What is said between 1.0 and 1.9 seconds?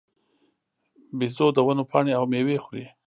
بیزو د ونو